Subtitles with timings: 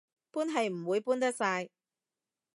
[0.31, 1.69] 搬係唔會搬得晒